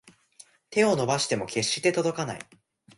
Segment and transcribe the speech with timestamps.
[0.71, 2.39] 手を伸ばしても決して届かない